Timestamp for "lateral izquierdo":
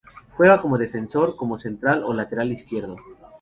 2.11-2.95